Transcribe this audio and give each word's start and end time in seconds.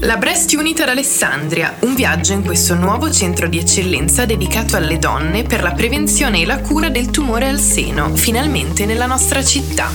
La 0.00 0.16
Breast 0.16 0.52
Unit 0.52 0.80
ad 0.80 0.90
Alessandria, 0.90 1.76
un 1.80 1.94
viaggio 1.94 2.32
in 2.32 2.44
questo 2.44 2.74
nuovo 2.74 3.10
centro 3.10 3.48
di 3.48 3.58
eccellenza 3.58 4.24
dedicato 4.24 4.76
alle 4.76 4.98
donne 4.98 5.42
per 5.42 5.62
la 5.62 5.72
prevenzione 5.72 6.42
e 6.42 6.46
la 6.46 6.60
cura 6.60 6.88
del 6.88 7.10
tumore 7.10 7.48
al 7.48 7.58
seno, 7.58 8.14
finalmente 8.14 8.86
nella 8.86 9.06
nostra 9.06 9.42
città. 9.42 9.90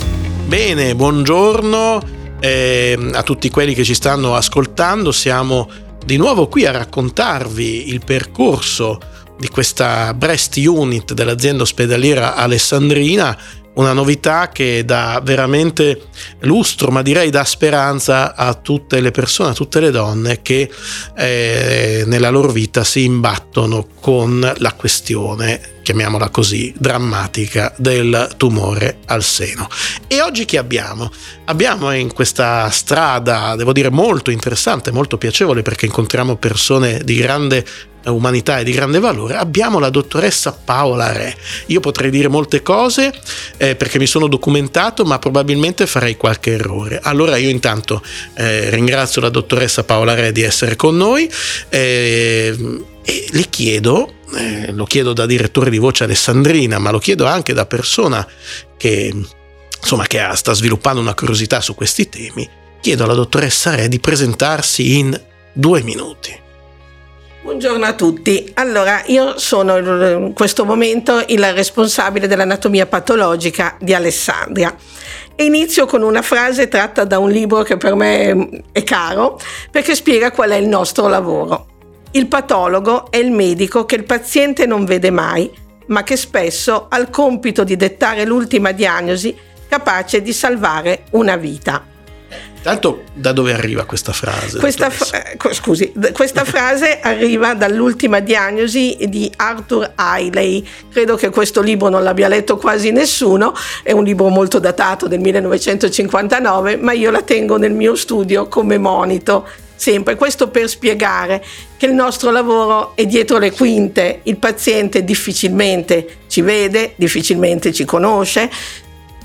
Bene, 0.45 0.95
buongiorno 0.95 2.01
eh, 2.39 3.11
a 3.13 3.23
tutti 3.23 3.49
quelli 3.49 3.73
che 3.73 3.83
ci 3.83 3.93
stanno 3.93 4.35
ascoltando, 4.35 5.11
siamo 5.11 5.69
di 6.03 6.17
nuovo 6.17 6.47
qui 6.47 6.65
a 6.65 6.71
raccontarvi 6.71 7.89
il 7.89 8.01
percorso 8.03 8.99
di 9.37 9.47
questa 9.47 10.13
Breast 10.13 10.57
Unit 10.57 11.13
dell'azienda 11.13 11.63
ospedaliera 11.63 12.35
alessandrina 12.35 13.37
una 13.73 13.93
novità 13.93 14.49
che 14.49 14.83
dà 14.83 15.21
veramente 15.23 16.07
lustro, 16.41 16.91
ma 16.91 17.01
direi 17.01 17.29
dà 17.29 17.45
speranza 17.45 18.35
a 18.35 18.53
tutte 18.53 18.99
le 18.99 19.11
persone, 19.11 19.51
a 19.51 19.53
tutte 19.53 19.79
le 19.79 19.91
donne 19.91 20.41
che 20.41 20.69
eh, 21.15 22.03
nella 22.05 22.29
loro 22.29 22.51
vita 22.51 22.83
si 22.83 23.03
imbattono 23.03 23.87
con 23.99 24.53
la 24.57 24.73
questione, 24.73 25.79
chiamiamola 25.83 26.29
così, 26.29 26.73
drammatica 26.77 27.73
del 27.77 28.33
tumore 28.35 28.97
al 29.05 29.23
seno. 29.23 29.69
E 30.07 30.21
oggi 30.21 30.45
che 30.45 30.57
abbiamo? 30.57 31.09
Abbiamo 31.45 31.91
in 31.93 32.13
questa 32.13 32.69
strada, 32.69 33.55
devo 33.55 33.71
dire, 33.71 33.89
molto 33.89 34.31
interessante, 34.31 34.91
molto 34.91 35.17
piacevole 35.17 35.61
perché 35.61 35.85
incontriamo 35.85 36.35
persone 36.35 37.01
di 37.03 37.15
grande 37.15 37.65
umanità 38.05 38.59
e 38.59 38.63
di 38.63 38.71
grande 38.71 38.99
valore, 38.99 39.35
abbiamo 39.35 39.79
la 39.79 39.89
dottoressa 39.89 40.51
Paola 40.51 41.11
Re. 41.11 41.35
Io 41.67 41.79
potrei 41.79 42.09
dire 42.09 42.27
molte 42.27 42.61
cose 42.61 43.13
eh, 43.57 43.75
perché 43.75 43.99
mi 43.99 44.07
sono 44.07 44.27
documentato, 44.27 45.05
ma 45.05 45.19
probabilmente 45.19 45.85
farei 45.85 46.17
qualche 46.17 46.53
errore. 46.53 46.99
Allora 47.01 47.37
io 47.37 47.49
intanto 47.49 48.01
eh, 48.35 48.69
ringrazio 48.69 49.21
la 49.21 49.29
dottoressa 49.29 49.83
Paola 49.83 50.13
Re 50.13 50.31
di 50.31 50.41
essere 50.41 50.75
con 50.75 50.97
noi 50.97 51.29
eh, 51.69 52.55
e 53.03 53.25
le 53.31 53.45
chiedo, 53.49 54.13
eh, 54.35 54.71
lo 54.71 54.85
chiedo 54.85 55.13
da 55.13 55.25
direttore 55.25 55.69
di 55.69 55.77
voce 55.77 56.03
alessandrina, 56.03 56.79
ma 56.79 56.91
lo 56.91 56.99
chiedo 56.99 57.25
anche 57.25 57.53
da 57.53 57.65
persona 57.65 58.25
che, 58.77 59.13
insomma, 59.79 60.07
che 60.07 60.27
sta 60.33 60.53
sviluppando 60.53 61.01
una 61.01 61.13
curiosità 61.13 61.61
su 61.61 61.75
questi 61.75 62.09
temi, 62.09 62.47
chiedo 62.79 63.03
alla 63.03 63.13
dottoressa 63.13 63.75
Re 63.75 63.87
di 63.87 63.99
presentarsi 63.99 64.97
in 64.97 65.19
due 65.53 65.83
minuti. 65.83 66.40
Buongiorno 67.43 67.85
a 67.85 67.93
tutti. 67.93 68.51
Allora, 68.53 69.01
io 69.07 69.39
sono 69.39 69.77
in 69.77 70.31
questo 70.33 70.63
momento 70.63 71.23
il 71.25 71.43
responsabile 71.53 72.27
dell'anatomia 72.27 72.85
patologica 72.85 73.77
di 73.79 73.95
Alessandria. 73.95 74.75
Inizio 75.37 75.87
con 75.87 76.03
una 76.03 76.21
frase 76.21 76.67
tratta 76.67 77.03
da 77.03 77.17
un 77.17 77.31
libro 77.31 77.63
che 77.63 77.77
per 77.77 77.95
me 77.95 78.61
è 78.71 78.83
caro, 78.83 79.39
perché 79.71 79.95
spiega 79.95 80.29
qual 80.29 80.51
è 80.51 80.55
il 80.55 80.67
nostro 80.67 81.07
lavoro. 81.07 81.65
Il 82.11 82.27
patologo 82.27 83.09
è 83.09 83.17
il 83.17 83.31
medico 83.31 83.85
che 83.85 83.95
il 83.95 84.03
paziente 84.03 84.67
non 84.67 84.85
vede 84.85 85.09
mai, 85.09 85.49
ma 85.87 86.03
che 86.03 86.17
spesso 86.17 86.85
ha 86.89 86.99
il 86.99 87.09
compito 87.09 87.63
di 87.63 87.75
dettare 87.75 88.23
l'ultima 88.23 88.71
diagnosi 88.71 89.35
capace 89.67 90.21
di 90.21 90.31
salvare 90.31 91.05
una 91.11 91.37
vita. 91.37 91.90
Tanto 92.61 93.05
da 93.13 93.31
dove 93.31 93.53
arriva 93.53 93.85
questa 93.85 94.13
frase? 94.13 94.59
Questa, 94.59 94.91
fra- 94.91 95.31
eh, 95.31 95.53
scusi, 95.53 95.91
questa 96.13 96.45
frase 96.45 96.99
arriva 97.01 97.55
dall'ultima 97.55 98.19
diagnosi 98.19 98.97
di 99.09 99.31
Arthur 99.35 99.93
Hailey. 99.95 100.67
Credo 100.91 101.15
che 101.15 101.29
questo 101.29 101.61
libro 101.61 101.89
non 101.89 102.03
l'abbia 102.03 102.27
letto 102.27 102.57
quasi 102.57 102.91
nessuno, 102.91 103.55
è 103.81 103.91
un 103.91 104.03
libro 104.03 104.29
molto 104.29 104.59
datato 104.59 105.07
del 105.07 105.19
1959, 105.19 106.77
ma 106.77 106.91
io 106.91 107.09
la 107.09 107.23
tengo 107.23 107.57
nel 107.57 107.73
mio 107.73 107.95
studio 107.95 108.47
come 108.47 108.77
monito 108.77 109.47
sempre. 109.75 110.15
Questo 110.15 110.49
per 110.49 110.69
spiegare 110.69 111.43
che 111.77 111.87
il 111.87 111.93
nostro 111.93 112.29
lavoro 112.29 112.95
è 112.95 113.07
dietro 113.07 113.39
le 113.39 113.51
quinte, 113.51 114.19
il 114.23 114.37
paziente 114.37 115.03
difficilmente 115.03 116.19
ci 116.27 116.41
vede, 116.41 116.93
difficilmente 116.95 117.73
ci 117.73 117.85
conosce, 117.85 118.51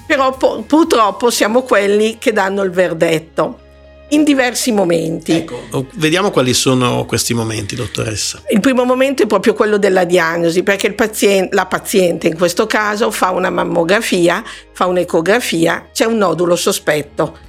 però 0.07 0.37
purtroppo 0.37 1.31
siamo 1.31 1.63
quelli 1.63 2.17
che 2.19 2.33
danno 2.33 2.63
il 2.63 2.71
verdetto 2.71 3.65
in 4.11 4.23
diversi 4.23 4.71
momenti. 4.71 5.33
Ecco, 5.33 5.61
oh, 5.71 5.87
vediamo 5.95 6.31
quali 6.31 6.55
sono 6.55 7.05
questi 7.07 7.35
momenti, 7.35 7.75
dottoressa. 7.75 8.43
Il 8.51 8.61
primo 8.61 8.85
momento 8.85 9.23
è 9.23 9.27
proprio 9.27 9.55
quello 9.55 9.79
della 9.79 10.05
diagnosi, 10.05 10.63
perché 10.63 10.93
paziente, 10.93 11.55
la 11.55 11.67
paziente 11.67 12.29
in 12.29 12.37
questo 12.37 12.67
caso 12.67 13.11
fa 13.11 13.31
una 13.31 13.51
mammografia, 13.51 14.45
fa 14.73 14.87
un'ecografia, 14.87 15.89
c'è 15.93 16.05
un 16.05 16.19
nodulo 16.19 16.55
sospetto. 16.55 17.45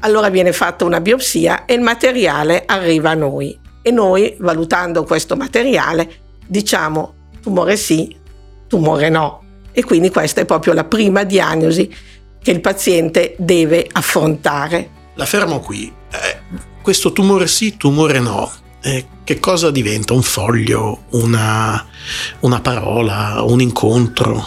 Allora 0.00 0.28
viene 0.28 0.52
fatta 0.52 0.84
una 0.84 1.00
biopsia 1.00 1.64
e 1.64 1.74
il 1.74 1.80
materiale 1.80 2.64
arriva 2.66 3.10
a 3.10 3.14
noi. 3.14 3.58
E 3.80 3.90
noi, 3.90 4.36
valutando 4.38 5.04
questo 5.04 5.36
materiale, 5.36 6.20
diciamo 6.46 7.14
tumore 7.40 7.76
sì, 7.76 8.14
tumore 8.68 9.08
no 9.08 9.41
e 9.72 9.84
quindi 9.84 10.10
questa 10.10 10.40
è 10.40 10.44
proprio 10.44 10.72
la 10.72 10.84
prima 10.84 11.24
diagnosi 11.24 11.92
che 12.42 12.50
il 12.50 12.60
paziente 12.60 13.34
deve 13.38 13.88
affrontare. 13.90 14.90
La 15.14 15.26
fermo 15.26 15.60
qui. 15.60 15.92
Eh, 16.10 16.60
questo 16.82 17.12
tumore 17.12 17.46
sì, 17.46 17.76
tumore 17.76 18.18
no. 18.18 18.50
Eh, 18.82 19.06
che 19.24 19.38
cosa 19.38 19.70
diventa? 19.70 20.12
Un 20.12 20.22
foglio, 20.22 21.04
una, 21.10 21.86
una 22.40 22.60
parola, 22.60 23.42
un 23.42 23.60
incontro? 23.60 24.44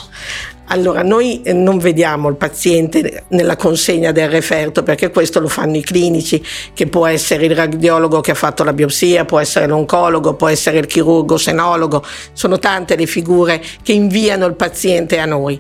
Allora, 0.68 1.03
noi 1.03 1.42
eh, 1.44 1.53
non 1.53 1.78
vediamo 1.78 2.28
il 2.30 2.36
paziente 2.36 3.26
nella 3.30 3.56
consegna 3.56 4.12
del 4.12 4.30
referto 4.30 4.81
perché 4.81 5.12
questo 5.12 5.40
lo 5.40 5.48
fanno 5.48 5.78
i 5.78 5.81
clinici, 5.81 6.44
che 6.74 6.88
può 6.88 7.06
essere 7.06 7.46
il 7.46 7.56
radiologo 7.56 8.20
che 8.22 8.31
ha 8.31 8.36
fatto 8.36 8.64
la 8.64 8.74
biopsia, 8.74 9.25
può 9.25 9.40
essere 9.40 9.68
l'oncologo, 9.68 10.34
può 10.34 10.48
essere 10.48 10.80
il 10.80 10.88
chirurgo 10.88 11.38
senologo, 11.38 12.04
sono 12.34 12.58
tante 12.58 12.96
le 12.96 13.06
figure 13.06 13.62
che 13.84 13.92
inviano 13.92 14.46
il 14.48 14.56
paziente 14.56 15.20
a 15.20 15.25
noi. 15.25 15.59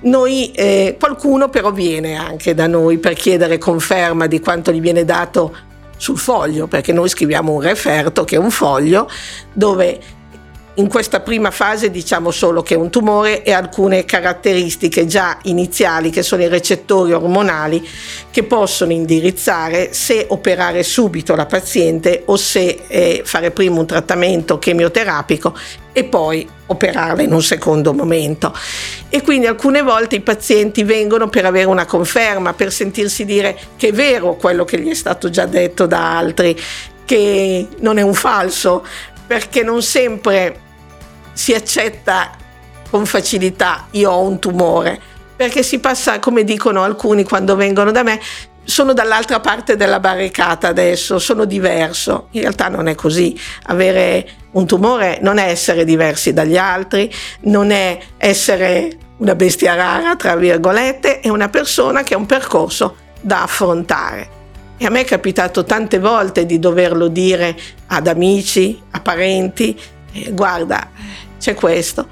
Noi, 0.00 0.52
eh, 0.52 0.96
qualcuno 0.98 1.48
però 1.48 1.72
viene 1.72 2.14
anche 2.16 2.54
da 2.54 2.66
noi 2.66 2.98
per 2.98 3.14
chiedere 3.14 3.58
conferma 3.58 4.26
di 4.26 4.40
quanto 4.40 4.72
gli 4.72 4.80
viene 4.80 5.04
dato 5.04 5.54
sul 5.96 6.16
foglio, 6.16 6.68
perché 6.68 6.92
noi 6.92 7.08
scriviamo 7.08 7.52
un 7.52 7.60
referto 7.60 8.24
che 8.24 8.36
è 8.36 8.38
un 8.38 8.50
foglio 8.50 9.10
dove 9.52 9.98
in 10.78 10.88
questa 10.88 11.20
prima 11.20 11.50
fase 11.50 11.90
diciamo 11.90 12.30
solo 12.30 12.62
che 12.62 12.74
è 12.74 12.76
un 12.76 12.88
tumore 12.88 13.42
e 13.42 13.52
alcune 13.52 14.04
caratteristiche 14.04 15.06
già 15.06 15.38
iniziali 15.42 16.10
che 16.10 16.22
sono 16.22 16.42
i 16.42 16.48
recettori 16.48 17.12
ormonali 17.12 17.86
che 18.30 18.44
possono 18.44 18.92
indirizzare 18.92 19.92
se 19.92 20.26
operare 20.28 20.84
subito 20.84 21.34
la 21.34 21.46
paziente 21.46 22.22
o 22.26 22.36
se 22.36 22.84
eh, 22.86 23.22
fare 23.24 23.50
prima 23.50 23.80
un 23.80 23.86
trattamento 23.86 24.58
chemioterapico 24.58 25.56
e 25.92 26.04
poi 26.04 26.48
operarla 26.66 27.22
in 27.22 27.32
un 27.32 27.42
secondo 27.42 27.92
momento. 27.92 28.54
E 29.08 29.22
quindi 29.22 29.46
alcune 29.46 29.82
volte 29.82 30.16
i 30.16 30.20
pazienti 30.20 30.84
vengono 30.84 31.28
per 31.28 31.44
avere 31.44 31.66
una 31.66 31.86
conferma, 31.86 32.52
per 32.52 32.70
sentirsi 32.70 33.24
dire 33.24 33.58
che 33.76 33.88
è 33.88 33.92
vero 33.92 34.36
quello 34.36 34.64
che 34.64 34.78
gli 34.78 34.90
è 34.90 34.94
stato 34.94 35.28
già 35.28 35.46
detto 35.46 35.86
da 35.86 36.16
altri, 36.16 36.56
che 37.04 37.66
non 37.80 37.98
è 37.98 38.02
un 38.02 38.14
falso, 38.14 38.86
perché 39.26 39.64
non 39.64 39.82
sempre 39.82 40.66
si 41.38 41.54
accetta 41.54 42.32
con 42.90 43.06
facilità 43.06 43.86
io 43.92 44.10
ho 44.10 44.22
un 44.22 44.40
tumore, 44.40 45.00
perché 45.36 45.62
si 45.62 45.78
passa, 45.78 46.18
come 46.18 46.42
dicono 46.42 46.82
alcuni 46.82 47.22
quando 47.22 47.54
vengono 47.54 47.92
da 47.92 48.02
me, 48.02 48.18
sono 48.64 48.92
dall'altra 48.92 49.38
parte 49.38 49.76
della 49.76 50.00
barricata 50.00 50.66
adesso, 50.66 51.20
sono 51.20 51.44
diverso. 51.44 52.26
In 52.32 52.40
realtà 52.40 52.66
non 52.66 52.88
è 52.88 52.96
così. 52.96 53.38
Avere 53.66 54.28
un 54.52 54.66
tumore 54.66 55.20
non 55.22 55.38
è 55.38 55.48
essere 55.48 55.84
diversi 55.84 56.32
dagli 56.32 56.56
altri, 56.56 57.08
non 57.42 57.70
è 57.70 57.96
essere 58.16 58.98
una 59.18 59.36
bestia 59.36 59.74
rara, 59.74 60.16
tra 60.16 60.34
virgolette, 60.34 61.20
è 61.20 61.28
una 61.28 61.48
persona 61.48 62.02
che 62.02 62.14
ha 62.14 62.18
un 62.18 62.26
percorso 62.26 62.96
da 63.20 63.44
affrontare. 63.44 64.28
E 64.76 64.86
a 64.86 64.90
me 64.90 65.02
è 65.02 65.04
capitato 65.04 65.62
tante 65.62 66.00
volte 66.00 66.46
di 66.46 66.58
doverlo 66.58 67.06
dire 67.06 67.56
ad 67.86 68.08
amici, 68.08 68.82
a 68.90 69.00
parenti, 69.00 69.78
eh, 70.12 70.32
guarda, 70.32 70.90
c'è 71.38 71.54
questo. 71.54 72.06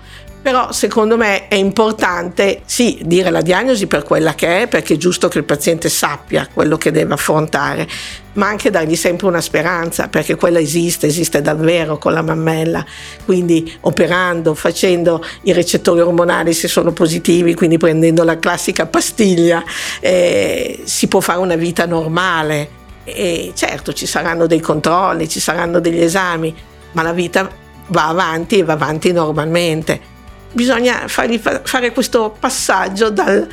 Però 0.46 0.70
secondo 0.70 1.17
me 1.17 1.49
è 1.49 1.56
importante 1.56 2.61
sì 2.67 3.00
dire 3.02 3.31
la 3.31 3.40
diagnosi 3.40 3.88
per 3.88 4.05
quella 4.05 4.37
che 4.37 4.62
è, 4.62 4.69
perché 4.69 4.94
è 4.94 4.96
giusto 4.96 5.26
che 5.26 5.38
il 5.38 5.44
paziente 5.44 5.88
sappia 5.88 6.49
quello 6.55 6.76
che 6.76 6.93
deve 6.93 7.14
affrontare, 7.14 7.88
ma 8.34 8.46
anche 8.46 8.70
dargli 8.70 8.94
sempre 8.94 9.26
una 9.26 9.40
speranza, 9.40 10.06
perché 10.06 10.37
quella 10.37 10.61
esiste, 10.61 11.08
esiste 11.08 11.43
davvero 11.43 11.99
con 11.99 12.12
la 12.12 12.23
mammella. 12.23 12.87
Quindi 13.25 13.76
operando, 13.81 14.55
facendo 14.55 15.20
i 15.43 15.52
recettori 15.52 15.99
ormonali 15.99 16.52
se 16.52 16.69
sono 16.69 16.93
positivi, 16.93 17.55
quindi 17.55 17.76
prendendo 17.76 18.22
la 18.22 18.38
classica 18.38 18.87
pastiglia, 18.87 19.64
eh, 19.99 20.82
si 20.84 21.08
può 21.08 21.19
fare 21.19 21.40
una 21.40 21.56
vita 21.56 21.87
normale. 21.87 22.69
E 23.02 23.50
certo 23.56 23.93
ci 23.93 24.06
saranno 24.06 24.46
dei 24.46 24.61
controlli, 24.61 25.29
ci 25.29 25.40
saranno 25.40 25.81
degli 25.81 26.00
esami, 26.00 26.55
ma 26.93 27.02
la 27.02 27.12
vita 27.12 27.64
va 27.88 28.08
avanti 28.08 28.58
e 28.58 28.64
va 28.64 28.74
avanti 28.74 29.12
normalmente. 29.12 30.14
Bisogna 30.52 31.06
fargli 31.06 31.38
fa- 31.38 31.60
fare 31.64 31.92
questo 31.92 32.34
passaggio 32.38 33.10
dal 33.10 33.46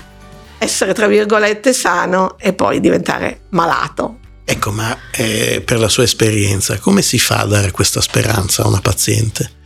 essere 0.63 0.93
tra 0.93 1.07
virgolette 1.07 1.73
sano 1.73 2.37
e 2.39 2.53
poi 2.53 2.79
diventare 2.79 3.41
malato. 3.49 4.19
Ecco, 4.45 4.71
ma 4.71 4.97
eh, 5.11 5.61
per 5.63 5.79
la 5.79 5.89
sua 5.89 6.03
esperienza, 6.03 6.77
come 6.79 7.01
si 7.01 7.19
fa 7.19 7.39
a 7.39 7.45
dare 7.45 7.71
questa 7.71 8.01
speranza 8.01 8.63
a 8.63 8.67
una 8.67 8.81
paziente? 8.81 9.61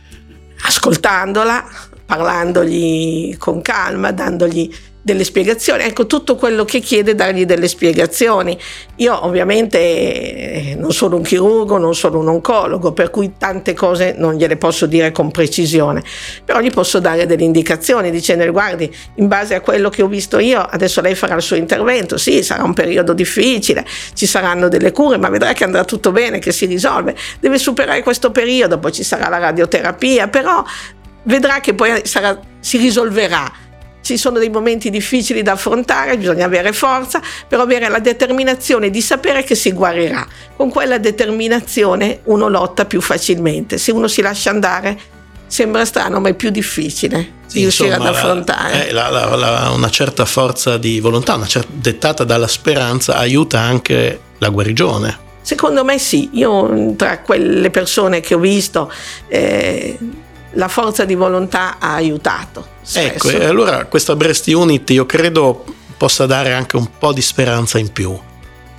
Ascoltandola, 0.62 1.64
parlandogli 2.04 3.36
con 3.36 3.60
calma, 3.60 4.12
dandogli 4.12 4.72
delle 5.08 5.24
spiegazioni. 5.24 5.84
Ecco, 5.84 6.06
tutto 6.06 6.36
quello 6.36 6.66
che 6.66 6.80
chiede 6.80 7.14
dargli 7.14 7.46
delle 7.46 7.66
spiegazioni. 7.66 8.58
Io 8.96 9.24
ovviamente 9.24 10.76
non 10.78 10.92
sono 10.92 11.16
un 11.16 11.22
chirurgo, 11.22 11.78
non 11.78 11.94
sono 11.94 12.18
un 12.18 12.28
oncologo, 12.28 12.92
per 12.92 13.08
cui 13.08 13.32
tante 13.38 13.72
cose 13.72 14.14
non 14.18 14.34
gliele 14.34 14.58
posso 14.58 14.84
dire 14.84 15.10
con 15.10 15.30
precisione, 15.30 16.02
però 16.44 16.60
gli 16.60 16.70
posso 16.70 16.98
dare 17.00 17.24
delle 17.24 17.44
indicazioni 17.44 18.10
dicendo 18.10 18.50
guardi, 18.52 18.94
in 19.14 19.28
base 19.28 19.54
a 19.54 19.60
quello 19.60 19.88
che 19.88 20.02
ho 20.02 20.08
visto 20.08 20.38
io, 20.38 20.60
adesso 20.60 21.00
lei 21.00 21.14
farà 21.14 21.34
il 21.36 21.42
suo 21.42 21.56
intervento, 21.56 22.18
sì, 22.18 22.42
sarà 22.42 22.64
un 22.64 22.74
periodo 22.74 23.14
difficile, 23.14 23.86
ci 24.12 24.26
saranno 24.26 24.68
delle 24.68 24.92
cure, 24.92 25.16
ma 25.16 25.28
vedrà 25.30 25.54
che 25.54 25.64
andrà 25.64 25.84
tutto 25.84 26.12
bene, 26.12 26.38
che 26.38 26.52
si 26.52 26.66
risolve. 26.66 27.16
Deve 27.40 27.58
superare 27.58 28.02
questo 28.02 28.30
periodo, 28.30 28.78
poi 28.78 28.92
ci 28.92 29.02
sarà 29.02 29.28
la 29.28 29.38
radioterapia, 29.38 30.28
però 30.28 30.62
vedrà 31.22 31.60
che 31.60 31.72
poi 31.72 32.02
sarà, 32.04 32.38
si 32.60 32.76
risolverà 32.76 33.66
ci 34.08 34.16
sono 34.16 34.38
dei 34.38 34.48
momenti 34.48 34.88
difficili 34.88 35.42
da 35.42 35.52
affrontare, 35.52 36.16
bisogna 36.16 36.46
avere 36.46 36.72
forza, 36.72 37.20
però 37.46 37.62
avere 37.62 37.90
la 37.90 37.98
determinazione 37.98 38.88
di 38.88 39.02
sapere 39.02 39.42
che 39.42 39.54
si 39.54 39.70
guarirà. 39.72 40.26
Con 40.56 40.70
quella 40.70 40.96
determinazione 40.96 42.20
uno 42.24 42.48
lotta 42.48 42.86
più 42.86 43.02
facilmente. 43.02 43.76
Se 43.76 43.92
uno 43.92 44.08
si 44.08 44.22
lascia 44.22 44.48
andare, 44.48 44.98
sembra 45.46 45.84
strano, 45.84 46.20
ma 46.20 46.30
è 46.30 46.34
più 46.34 46.48
difficile 46.48 47.32
sì, 47.46 47.60
riuscire 47.60 47.90
insomma, 47.90 48.08
ad 48.08 48.14
affrontare. 48.14 48.92
La, 48.92 49.10
la, 49.10 49.36
la, 49.36 49.70
una 49.74 49.90
certa 49.90 50.24
forza 50.24 50.78
di 50.78 51.00
volontà, 51.00 51.34
una 51.34 51.46
certa, 51.46 51.70
dettata 51.70 52.24
dalla 52.24 52.48
speranza, 52.48 53.16
aiuta 53.16 53.60
anche 53.60 54.20
la 54.38 54.48
guarigione. 54.48 55.26
Secondo 55.42 55.84
me 55.84 55.98
sì, 55.98 56.30
io 56.32 56.94
tra 56.96 57.20
quelle 57.20 57.70
persone 57.70 58.20
che 58.20 58.34
ho 58.34 58.38
visto 58.38 58.90
eh, 59.28 59.98
la 60.52 60.68
forza 60.68 61.04
di 61.04 61.14
volontà 61.14 61.78
ha 61.78 61.94
aiutato. 61.94 62.66
Spesso. 62.82 63.28
Ecco, 63.28 63.30
e 63.30 63.44
allora 63.44 63.84
questa 63.86 64.16
Breast 64.16 64.46
Unit 64.48 64.88
io 64.90 65.06
credo 65.06 65.64
possa 65.96 66.26
dare 66.26 66.52
anche 66.52 66.76
un 66.76 66.88
po' 66.98 67.12
di 67.12 67.20
speranza 67.20 67.78
in 67.78 67.92
più 67.92 68.18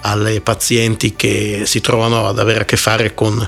alle 0.02 0.42
pazienti 0.42 1.16
che 1.16 1.64
si 1.66 1.82
trovano 1.82 2.28
ad 2.28 2.40
avere 2.40 2.62
a 2.62 2.66
che 2.66 2.78
fare 2.78 3.14
con, 3.14 3.48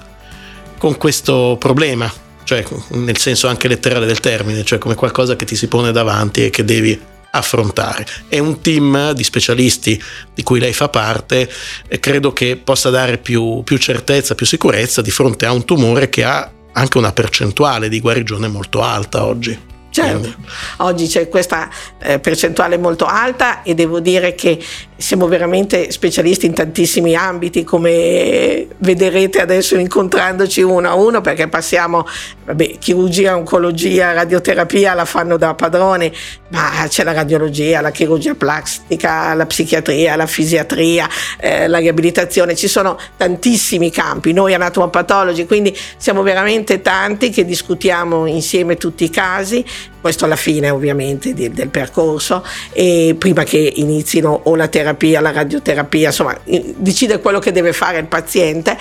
con 0.77 0.97
questo 0.97 1.56
problema, 1.57 2.12
cioè 2.44 2.63
nel 2.89 3.18
senso 3.18 3.47
anche 3.47 3.68
letterale 3.68 4.06
del 4.06 4.19
termine, 4.19 4.63
cioè 4.63 4.77
come 4.77 4.95
qualcosa 4.95 5.35
che 5.35 5.45
ti 5.45 5.56
si 5.56 5.67
pone 5.67 5.91
davanti 5.91 6.45
e 6.45 6.50
che 6.50 6.65
devi 6.65 7.00
affrontare. 7.31 8.06
È 8.27 8.39
un 8.39 8.59
team 8.62 9.13
di 9.13 9.24
specialisti 9.24 10.01
di 10.33 10.44
cui 10.44 10.59
lei 10.59 10.74
fa 10.74 10.89
parte 10.89 11.50
e 11.88 12.00
credo 12.00 12.33
che 12.33 12.57
possa 12.57 12.89
dare 12.89 13.17
più, 13.17 13.63
più 13.63 13.77
certezza, 13.77 14.35
più 14.35 14.45
sicurezza 14.45 15.01
di 15.01 15.12
fronte 15.12 15.45
a 15.45 15.53
un 15.53 15.63
tumore 15.63 16.09
che 16.09 16.25
ha 16.25 16.51
anche 16.73 16.97
una 16.97 17.12
percentuale 17.12 17.89
di 17.89 18.00
guarigione 18.00 18.47
molto 18.47 18.81
alta 18.81 19.25
oggi. 19.25 19.70
Certo, 19.91 20.33
oggi 20.77 21.05
c'è 21.05 21.27
questa 21.27 21.69
eh, 21.99 22.17
percentuale 22.19 22.77
molto 22.77 23.03
alta 23.03 23.61
e 23.61 23.75
devo 23.75 23.99
dire 23.99 24.35
che 24.35 24.57
siamo 24.95 25.27
veramente 25.27 25.91
specialisti 25.91 26.45
in 26.45 26.53
tantissimi 26.53 27.13
ambiti 27.13 27.65
come 27.65 28.67
vedrete 28.77 29.41
adesso 29.41 29.75
incontrandoci 29.75 30.61
uno 30.61 30.88
a 30.88 30.93
uno 30.93 31.19
perché 31.19 31.49
passiamo, 31.49 32.07
vabbè, 32.45 32.77
chirurgia, 32.77 33.35
oncologia, 33.35 34.13
radioterapia 34.13 34.93
la 34.93 35.03
fanno 35.03 35.35
da 35.35 35.55
padrone, 35.55 36.13
ma 36.49 36.85
c'è 36.88 37.03
la 37.03 37.11
radiologia, 37.11 37.81
la 37.81 37.91
chirurgia 37.91 38.35
plastica, 38.35 39.33
la 39.33 39.45
psichiatria, 39.45 40.15
la 40.15 40.27
fisiatria, 40.27 41.09
eh, 41.38 41.67
la 41.67 41.79
riabilitazione, 41.79 42.55
ci 42.55 42.69
sono 42.69 42.97
tantissimi 43.17 43.91
campi, 43.91 44.31
noi 44.31 44.53
anatomopatologi, 44.53 45.45
quindi 45.45 45.77
siamo 45.97 46.21
veramente 46.21 46.81
tanti 46.81 47.29
che 47.29 47.43
discutiamo 47.43 48.25
insieme 48.27 48.77
tutti 48.77 49.03
i 49.03 49.09
casi 49.09 49.65
questo 50.00 50.25
alla 50.25 50.36
fine 50.36 50.69
ovviamente 50.69 51.33
di, 51.33 51.50
del 51.51 51.69
percorso, 51.69 52.44
e 52.72 53.16
prima 53.18 53.44
che 53.44 53.74
inizino 53.75 54.42
o 54.44 54.56
la 54.56 54.68
terapia, 54.68 55.22
la 55.22 55.31
radioterapia, 55.31 56.07
insomma 56.07 56.38
decide 56.75 57.19
quello 57.19 57.39
che 57.39 57.51
deve 57.51 57.74
fare 57.74 58.00
il 58.00 58.07
paziente. 58.07 58.78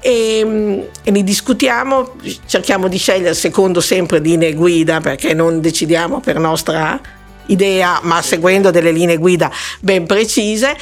E, 0.00 0.88
e 1.02 1.10
ne 1.10 1.22
discutiamo, 1.22 2.16
cerchiamo 2.46 2.88
di 2.88 2.98
scegliere 2.98 3.34
secondo 3.34 3.80
sempre 3.80 4.18
linee 4.18 4.54
guida 4.54 5.00
perché 5.00 5.34
non 5.34 5.60
decidiamo 5.60 6.20
per 6.20 6.38
nostra 6.38 7.00
idea 7.46 8.00
ma 8.02 8.22
seguendo 8.22 8.70
delle 8.70 8.90
linee 8.90 9.18
guida 9.18 9.50
ben 9.80 10.06
precise 10.06 10.76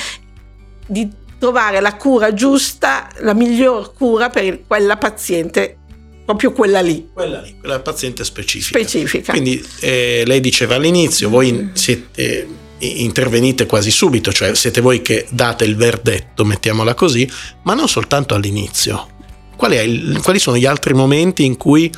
di 0.87 1.11
trovare 1.39 1.81
la 1.81 1.97
cura 1.97 2.33
giusta, 2.35 3.09
la 3.19 3.35
miglior 3.35 3.95
cura 3.95 4.31
per 4.31 4.65
quella 4.65 4.97
paziente 4.97 5.79
proprio 6.25 6.53
quella 6.53 6.81
lì. 6.81 7.09
Quella 7.13 7.41
lì, 7.41 7.57
quella 7.59 7.81
paziente 7.81 8.25
specifica. 8.25 8.79
Specifica. 8.79 9.33
Quindi 9.33 9.65
eh, 9.81 10.23
lei 10.27 10.41
diceva 10.41 10.77
all'inizio, 10.77 11.29
voi 11.29 11.71
siete, 11.75 12.49
intervenite 12.79 13.67
quasi 13.67 13.91
subito, 13.91 14.33
cioè 14.33 14.55
siete 14.55 14.81
voi 14.81 15.03
che 15.03 15.27
date 15.31 15.65
il 15.65 15.77
verdetto, 15.77 16.45
mettiamola 16.45 16.95
così, 16.95 17.29
ma 17.63 17.75
non 17.75 17.89
soltanto 17.89 18.35
all'inizio. 18.35 19.09
Qual 19.57 19.73
il, 19.73 20.21
quali 20.23 20.39
sono 20.39 20.57
gli 20.57 20.67
altri 20.67 20.95
momenti 20.95 21.45
in 21.45 21.57
cui 21.57 21.91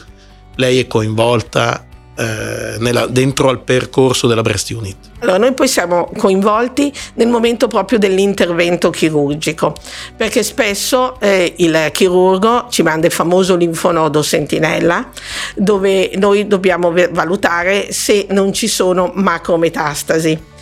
lei 0.57 0.79
è 0.79 0.87
coinvolta 0.87 1.87
eh, 2.17 2.77
nella, 2.79 3.07
dentro 3.07 3.49
al 3.49 3.61
percorso 3.61 4.27
della 4.27 4.43
breast 4.43 4.71
unit? 4.71 4.97
Allora, 5.21 5.39
noi 5.39 5.55
poi 5.55 5.69
siamo 5.69 6.11
coinvolti 6.17 6.93
nel 7.15 7.29
momento 7.29 7.67
proprio 7.67 7.99
dell'intervento 7.99 8.91
chirurgico, 8.91 9.75
perché 10.17 10.43
spesso 10.43 11.19
eh, 11.21 11.55
il 11.57 11.89
chirurgo 11.93 12.67
ci 12.71 12.83
manda 12.83 13.07
il 13.07 13.13
famoso 13.13 13.57
linfonodo 13.57 14.23
sentinella, 14.23 15.11
dove 15.57 16.13
noi 16.17 16.47
dobbiamo 16.47 16.93
valutare 17.11 17.91
se 17.91 18.27
non 18.31 18.53
ci 18.53 18.69
sono 18.69 19.11
macrometastasi 19.15 20.53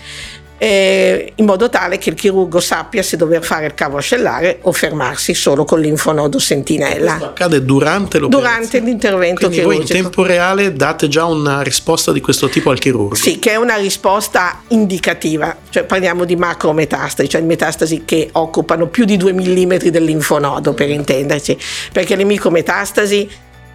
eh, 0.63 1.33
in 1.35 1.45
modo 1.45 1.69
tale 1.69 1.99
che 1.99 2.11
il 2.11 2.15
chirurgo 2.15 2.61
sappia 2.61 3.03
se 3.03 3.17
dover 3.17 3.43
fare 3.43 3.67
il 3.67 3.75
cavo 3.75 3.97
ascellare 3.97 4.61
o 4.63 4.71
fermarsi 4.71 5.35
solo 5.35 5.65
con 5.65 5.81
l'infonodo 5.81 6.39
sentinella. 6.39 7.15
Questo 7.15 7.25
accade 7.25 7.65
durante 7.65 8.21
l'operazione? 8.21 8.55
Durante 8.55 8.79
l'intervento 8.79 9.47
Quindi 9.49 9.57
chirurgico. 9.57 9.87
voi 9.87 9.97
in 9.97 10.03
tempo 10.05 10.23
reale 10.23 10.73
date 10.73 11.09
già 11.09 11.25
una 11.25 11.63
risposta 11.63 12.13
di 12.13 12.21
questo 12.21 12.49
tipo 12.49 12.71
al 12.71 12.79
chirurgo? 12.79 13.17
Sì, 13.17 13.41
che 13.41 13.51
è 13.51 13.57
una 13.57 13.75
risposta 13.75 14.63
indicativa, 14.69 15.57
cioè 15.69 15.83
parliamo 15.83 16.25
di 16.25 16.37
macrometastasi, 16.37 17.29
cioè 17.29 17.41
metastasi 17.41 18.03
che 18.05 18.29
occupano 18.31 18.87
più 18.87 19.05
di 19.05 19.17
2 19.17 19.33
mm 19.33 19.77
del 19.89 20.05
linfonodo 20.05 20.75
per 20.75 20.89
intenderci, 20.89 21.59
perché 21.91 22.15
le 22.15 22.23
micrometastasi 22.23 23.29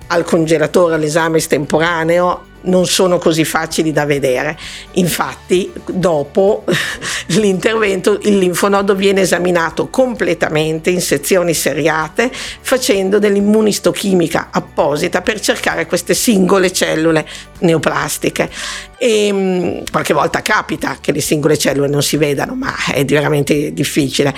al 0.08 0.24
congelatore 0.24 0.96
all'esame 0.96 1.38
estemporaneo 1.38 2.56
non 2.68 2.86
sono 2.86 3.18
così 3.18 3.46
facili 3.46 3.92
da 3.92 4.06
vedere. 4.06 4.58
Infatti, 4.94 5.72
dopo 5.86 6.64
l'intervento, 7.28 8.20
il 8.24 8.38
linfonodo 8.38 8.96
viene 8.96 9.22
esaminato 9.22 9.88
completamente 9.90 10.90
in 10.90 11.02
sezioni 11.02 11.54
seriate, 11.54 12.32
facendo 12.32 13.20
dell'immunistochimica 13.20 14.50
apposita 14.52 15.22
per 15.22 15.40
cercare 15.40 15.86
queste 15.86 16.14
singole 16.14 16.72
cellule 16.72 17.26
neoplastiche. 17.60 18.50
E 18.98 19.30
mm, 19.32 19.78
qualche 19.92 20.14
volta 20.14 20.42
capita 20.42 20.98
che 21.00 21.12
le 21.12 21.22
singole 21.22 21.58
cellule 21.58 21.88
non 21.88 22.02
si 22.02 22.18
vedano, 22.18 22.56
ma 22.56 22.74
è 22.92 23.06
veramente 23.06 23.72
difficile. 23.74 24.34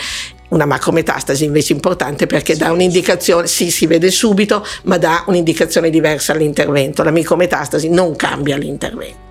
Una 0.50 0.66
macrometastasi 0.66 1.46
invece 1.46 1.74
importante 1.74 2.26
perché 2.26 2.56
dà 2.56 2.72
un'indicazione, 2.72 3.48
sì 3.48 3.70
si 3.70 3.86
vede 3.86 4.10
subito, 4.10 4.66
ma 4.84 4.98
dà 4.98 5.24
un'indicazione 5.28 5.90
diversa 5.90 6.34
all'intervento. 6.34 7.04
La 7.04 7.12
micrometastasi 7.12 7.90
non 7.90 8.16
cambia 8.16 8.58
l'intervento. 8.58 9.28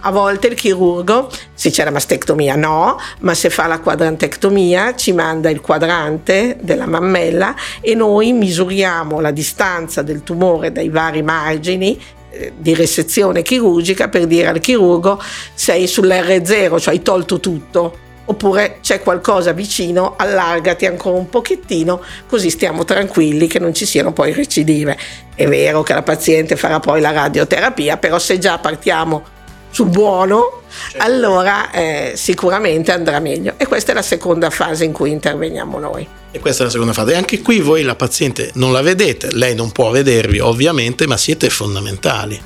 A 0.00 0.10
volte 0.10 0.48
il 0.48 0.54
chirurgo, 0.54 1.30
se 1.54 1.70
c'è 1.70 1.84
la 1.84 1.90
mastectomia 1.90 2.56
no, 2.56 2.98
ma 3.20 3.34
se 3.34 3.50
fa 3.50 3.66
la 3.66 3.80
quadrantectomia 3.80 4.94
ci 4.94 5.12
manda 5.12 5.50
il 5.50 5.60
quadrante 5.60 6.58
della 6.60 6.86
mammella 6.86 7.54
e 7.80 7.94
noi 7.94 8.32
misuriamo 8.32 9.20
la 9.20 9.30
distanza 9.30 10.02
del 10.02 10.22
tumore 10.22 10.72
dai 10.72 10.90
vari 10.90 11.22
margini 11.22 11.98
eh, 12.30 12.52
di 12.56 12.74
resezione 12.74 13.42
chirurgica 13.42 14.08
per 14.08 14.26
dire 14.26 14.48
al 14.48 14.60
chirurgo 14.60 15.20
sei 15.54 15.86
sull'R0, 15.86 16.78
cioè 16.78 16.94
hai 16.94 17.02
tolto 17.02 17.40
tutto, 17.40 17.98
oppure 18.26 18.78
c'è 18.80 19.02
qualcosa 19.02 19.52
vicino, 19.52 20.14
allargati 20.16 20.86
ancora 20.86 21.16
un 21.16 21.28
pochettino, 21.28 22.02
così 22.28 22.50
stiamo 22.50 22.84
tranquilli 22.84 23.46
che 23.46 23.58
non 23.58 23.74
ci 23.74 23.86
siano 23.86 24.12
poi 24.12 24.32
recidive. 24.32 24.96
È 25.34 25.46
vero 25.46 25.82
che 25.82 25.94
la 25.94 26.02
paziente 26.02 26.56
farà 26.56 26.80
poi 26.80 27.00
la 27.00 27.10
radioterapia, 27.10 27.96
però 27.96 28.18
se 28.18 28.38
già 28.38 28.58
partiamo 28.58 29.32
sul 29.70 29.88
buono, 29.88 30.62
certo. 30.90 31.04
allora 31.04 31.72
eh, 31.72 32.12
sicuramente 32.14 32.92
andrà 32.92 33.18
meglio. 33.18 33.54
E 33.56 33.66
questa 33.66 33.90
è 33.90 33.94
la 33.94 34.02
seconda 34.02 34.50
fase 34.50 34.84
in 34.84 34.92
cui 34.92 35.10
interveniamo 35.10 35.78
noi. 35.80 36.06
E 36.30 36.38
questa 36.38 36.62
è 36.62 36.66
la 36.66 36.70
seconda 36.70 36.92
fase. 36.92 37.12
E 37.12 37.16
anche 37.16 37.42
qui 37.42 37.60
voi 37.60 37.82
la 37.82 37.96
paziente 37.96 38.50
non 38.54 38.72
la 38.72 38.82
vedete, 38.82 39.32
lei 39.32 39.54
non 39.56 39.72
può 39.72 39.90
vedervi 39.90 40.38
ovviamente, 40.38 41.06
ma 41.08 41.16
siete 41.16 41.50
fondamentali. 41.50 42.40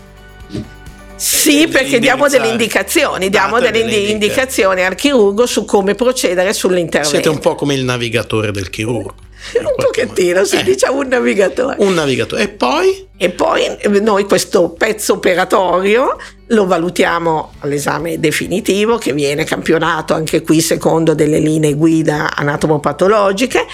Sì, 1.19 1.67
perché 1.67 1.99
diamo 1.99 2.29
delle 2.29 2.49
indicazioni, 2.49 3.29
diamo 3.29 3.59
delle, 3.59 3.83
delle 3.83 3.97
indicazioni 3.97 4.85
al 4.85 4.95
chirurgo 4.95 5.47
su 5.47 5.65
come 5.65 5.95
procedere 5.95 6.53
sull'intervento. 6.53 7.09
Siete 7.09 7.29
un 7.29 7.41
po' 7.41 7.57
come 7.57 7.75
il 7.75 7.85
navigatore 7.85 8.53
del 8.53 8.71
chirurgo. 8.71 9.15
Un 9.59 9.75
pochettino, 9.77 10.45
si 10.45 10.57
eh. 10.57 10.63
diciamo 10.65 10.99
un 10.99 11.09
navigatore. 11.09 11.77
Un 11.79 11.95
navigatore. 11.95 12.43
E 12.43 12.49
poi? 12.49 13.07
E 13.17 13.31
poi 13.31 13.79
noi 14.01 14.25
questo 14.25 14.71
pezzo 14.71 15.15
operatorio 15.15 16.17
lo 16.49 16.67
valutiamo 16.67 17.53
all'esame 17.61 18.19
definitivo 18.19 18.99
che 18.99 19.13
viene 19.13 19.45
campionato 19.45 20.15
anche 20.15 20.43
qui 20.43 20.61
secondo 20.61 21.15
delle 21.15 21.39
linee 21.39 21.75
guida 21.75 22.35
anatomopatologiche, 22.35 23.65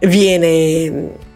viene 0.00 1.30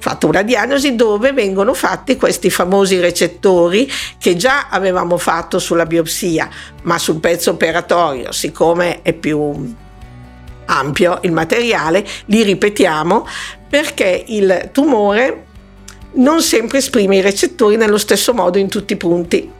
fatta 0.00 0.26
una 0.26 0.42
diagnosi 0.42 0.96
dove 0.96 1.32
vengono 1.32 1.74
fatti 1.74 2.16
questi 2.16 2.50
famosi 2.50 2.98
recettori 2.98 3.88
che 4.18 4.34
già 4.34 4.68
avevamo 4.70 5.18
fatto 5.18 5.58
sulla 5.58 5.86
biopsia, 5.86 6.48
ma 6.82 6.98
sul 6.98 7.20
pezzo 7.20 7.50
operatorio, 7.50 8.32
siccome 8.32 9.02
è 9.02 9.12
più 9.12 9.74
ampio 10.66 11.18
il 11.22 11.32
materiale, 11.32 12.06
li 12.26 12.42
ripetiamo 12.42 13.26
perché 13.68 14.24
il 14.28 14.70
tumore 14.72 15.46
non 16.12 16.42
sempre 16.42 16.78
esprime 16.78 17.16
i 17.16 17.20
recettori 17.20 17.76
nello 17.76 17.98
stesso 17.98 18.32
modo 18.32 18.58
in 18.58 18.68
tutti 18.68 18.94
i 18.94 18.96
punti. 18.96 19.58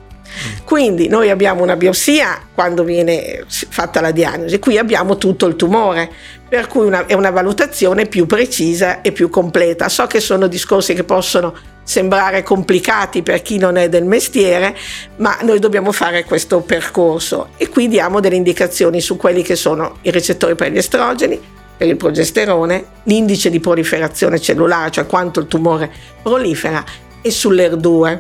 Quindi 0.65 1.09
noi 1.09 1.31
abbiamo 1.31 1.63
una 1.63 1.77
biopsia 1.77 2.49
quando 2.55 2.85
viene 2.85 3.45
fatta 3.47 4.01
la 4.01 4.11
diagnosi, 4.11 4.59
qui 4.59 4.79
abbiamo 4.79 5.17
tutto 5.17 5.47
il 5.47 5.57
tumore, 5.57 6.11
per 6.49 6.67
cui 6.67 6.87
una, 6.87 7.07
è 7.07 7.15
una 7.15 7.31
valutazione 7.31 8.07
più 8.07 8.27
precisa 8.27 9.01
e 9.01 9.13
più 9.13 9.29
completa. 9.29 9.89
So 9.89 10.07
che 10.07 10.21
sono 10.21 10.47
discorsi 10.47 10.95
che 10.95 11.05
possono 11.05 11.55
sembrare 11.83 12.43
complicati 12.43 13.23
per 13.23 13.43
chi 13.43 13.59
non 13.59 13.77
è 13.77 13.89
del 13.89 14.05
mestiere, 14.05 14.77
ma 15.17 15.39
noi 15.43 15.59
dobbiamo 15.59 15.91
fare 15.91 16.25
questo 16.25 16.61
percorso 16.61 17.49
e 17.57 17.69
qui 17.69 17.89
diamo 17.89 18.21
delle 18.21 18.37
indicazioni 18.37 19.01
su 19.01 19.17
quelli 19.17 19.43
che 19.43 19.57
sono 19.57 19.99
i 20.03 20.11
recettori 20.11 20.55
per 20.55 20.71
gli 20.71 20.79
estrogeni, 20.79 21.41
per 21.77 21.89
il 21.89 21.97
progesterone, 21.97 22.85
l'indice 23.05 23.51
di 23.51 23.59
proliferazione 23.59 24.39
cellulare, 24.39 24.91
cioè 24.91 25.07
quanto 25.07 25.41
il 25.41 25.47
tumore 25.47 25.91
prolifera, 26.23 26.85
e 27.23 27.31
sull'ER2, 27.31 28.19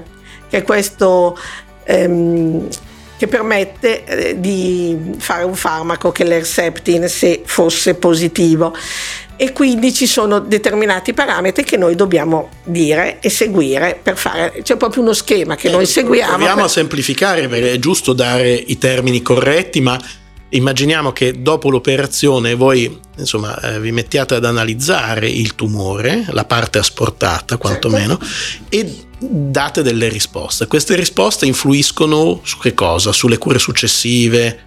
che 0.48 0.56
è 0.58 0.62
questo 0.62 1.38
ehm, 1.90 2.68
che 3.16 3.26
permette 3.26 4.04
eh, 4.04 4.40
di 4.40 4.96
fare 5.18 5.44
un 5.44 5.54
farmaco 5.54 6.10
che 6.10 6.22
è 6.22 6.26
l'Erseptin 6.26 7.06
se 7.08 7.42
fosse 7.44 7.94
positivo 7.94 8.74
e 9.36 9.52
quindi 9.52 9.92
ci 9.92 10.06
sono 10.06 10.38
determinati 10.38 11.14
parametri 11.14 11.64
che 11.64 11.76
noi 11.76 11.94
dobbiamo 11.94 12.50
dire 12.64 13.18
e 13.20 13.30
seguire 13.30 13.98
per 14.02 14.16
fare, 14.16 14.60
c'è 14.62 14.76
proprio 14.76 15.02
uno 15.02 15.14
schema 15.14 15.56
che 15.56 15.70
noi 15.70 15.86
seguiamo. 15.86 16.32
Proviamo 16.32 16.56
per... 16.56 16.64
a 16.64 16.68
semplificare 16.68 17.48
perché 17.48 17.72
è 17.72 17.78
giusto 17.78 18.12
dare 18.12 18.50
i 18.50 18.76
termini 18.76 19.22
corretti, 19.22 19.80
ma 19.80 19.98
immaginiamo 20.50 21.12
che 21.12 21.42
dopo 21.42 21.70
l'operazione 21.70 22.54
voi 22.54 22.98
insomma, 23.16 23.58
eh, 23.60 23.80
vi 23.80 23.92
mettiate 23.92 24.34
ad 24.34 24.44
analizzare 24.44 25.28
il 25.28 25.54
tumore, 25.54 26.24
la 26.28 26.44
parte 26.44 26.78
asportata 26.78 27.56
quantomeno, 27.56 28.18
certo. 28.18 28.64
e 28.68 29.04
date 29.18 29.82
delle 29.82 30.08
risposte. 30.08 30.66
Queste 30.66 30.96
risposte 30.96 31.46
influiscono 31.46 32.40
su 32.42 32.58
che 32.58 32.74
cosa? 32.74 33.12
Sulle 33.12 33.38
cure 33.38 33.58
successive? 33.58 34.64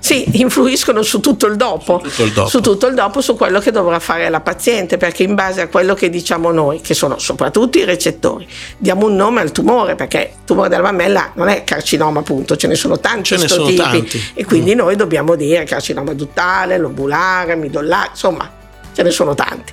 Sì, 0.00 0.40
influiscono 0.40 1.02
su 1.02 1.20
tutto 1.20 1.46
il 1.46 1.56
dopo, 1.56 2.00
su 2.04 2.08
tutto 2.08 2.22
il 2.24 2.32
dopo. 2.32 2.48
su 2.48 2.60
tutto 2.60 2.86
il 2.86 2.94
dopo, 2.94 3.20
su 3.20 3.36
quello 3.36 3.58
che 3.58 3.70
dovrà 3.70 3.98
fare 3.98 4.28
la 4.28 4.40
paziente, 4.40 4.96
perché 4.96 5.24
in 5.24 5.34
base 5.34 5.62
a 5.62 5.68
quello 5.68 5.94
che 5.94 6.08
diciamo 6.08 6.50
noi, 6.50 6.80
che 6.80 6.94
sono 6.94 7.18
soprattutto 7.18 7.78
i 7.78 7.84
recettori, 7.84 8.46
diamo 8.76 9.06
un 9.06 9.16
nome 9.16 9.40
al 9.40 9.52
tumore, 9.52 9.96
perché 9.96 10.30
il 10.32 10.44
tumore 10.44 10.68
della 10.68 10.82
mammella 10.82 11.32
non 11.34 11.48
è 11.48 11.64
carcinoma 11.64 12.20
appunto, 12.20 12.56
ce 12.56 12.68
ne 12.68 12.74
sono 12.74 13.00
tanti 13.00 13.24
ce 13.24 13.36
ne 13.36 13.48
sono 13.48 13.66
tipi 13.66 13.76
tanti. 13.76 14.30
e 14.34 14.44
quindi 14.44 14.74
mm. 14.74 14.78
noi 14.78 14.96
dobbiamo 14.96 15.34
dire 15.34 15.64
carcinoma 15.64 16.14
duttale, 16.14 16.78
lobulare, 16.78 17.56
midollare, 17.56 18.10
insomma 18.10 18.57
ce 18.98 19.04
ne 19.04 19.10
sono 19.12 19.34
tanti. 19.36 19.72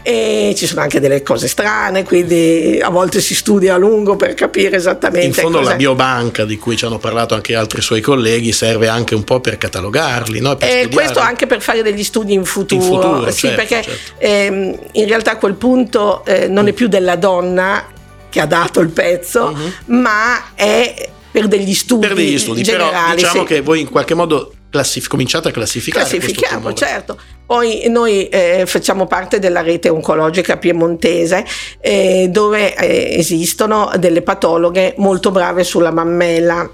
E 0.00 0.54
ci 0.56 0.66
sono 0.66 0.80
anche 0.80 0.98
delle 0.98 1.22
cose 1.22 1.46
strane, 1.46 2.04
quindi 2.04 2.80
a 2.82 2.88
volte 2.88 3.20
si 3.20 3.34
studia 3.34 3.74
a 3.74 3.76
lungo 3.76 4.16
per 4.16 4.32
capire 4.32 4.76
esattamente. 4.76 5.26
In 5.26 5.34
fondo 5.34 5.58
cos'è. 5.58 5.70
la 5.72 5.76
biobanca 5.76 6.46
di 6.46 6.56
cui 6.56 6.74
ci 6.74 6.86
hanno 6.86 6.96
parlato 6.96 7.34
anche 7.34 7.54
altri 7.54 7.82
suoi 7.82 8.00
colleghi 8.00 8.50
serve 8.52 8.88
anche 8.88 9.14
un 9.14 9.24
po' 9.24 9.40
per 9.40 9.58
catalogarli. 9.58 10.40
No? 10.40 10.56
Per 10.56 10.66
e 10.66 10.88
questo 10.88 11.18
anche 11.18 11.46
per 11.46 11.60
fare 11.60 11.82
degli 11.82 12.02
studi 12.02 12.32
in 12.32 12.46
futuro. 12.46 12.82
In 12.82 12.88
futuro 12.88 13.30
sì, 13.30 13.48
certo, 13.48 13.56
perché 13.56 13.82
certo. 13.82 14.12
ehm, 14.16 14.78
in 14.92 15.06
realtà 15.06 15.32
a 15.32 15.36
quel 15.36 15.54
punto 15.54 16.24
eh, 16.24 16.48
non 16.48 16.66
è 16.66 16.72
più 16.72 16.88
della 16.88 17.16
donna 17.16 17.86
che 18.30 18.40
ha 18.40 18.46
dato 18.46 18.80
il 18.80 18.88
pezzo, 18.88 19.54
uh-huh. 19.54 19.98
ma 19.98 20.54
è 20.54 21.10
per 21.30 21.46
degli 21.46 21.74
studi. 21.74 22.06
Per 22.06 22.16
degli 22.16 22.38
studi, 22.38 22.62
generali, 22.62 22.94
però 22.94 23.14
diciamo 23.16 23.46
sì. 23.46 23.54
che 23.54 23.60
voi 23.60 23.80
in 23.80 23.90
qualche 23.90 24.14
modo 24.14 24.54
classif- 24.72 25.08
cominciate 25.08 25.48
a 25.48 25.50
classificare. 25.50 26.08
Classifichiamo, 26.08 26.72
certo. 26.72 27.18
Poi 27.44 27.84
noi 27.88 28.28
eh, 28.28 28.64
facciamo 28.66 29.06
parte 29.06 29.38
della 29.38 29.60
rete 29.60 29.90
oncologica 29.90 30.56
piemontese 30.56 31.44
eh, 31.78 32.28
dove 32.30 32.74
eh, 32.74 33.18
esistono 33.18 33.92
delle 33.98 34.22
patologhe 34.22 34.94
molto 34.96 35.30
brave 35.30 35.62
sulla 35.62 35.90
mammella, 35.92 36.68